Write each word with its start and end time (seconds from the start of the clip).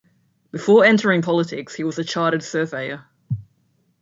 Before 0.49 0.83
entering 0.83 1.21
politics, 1.21 1.75
he 1.75 1.83
was 1.83 1.99
a 1.99 2.03
Chartered 2.03 2.41
Surveyor. 2.41 3.05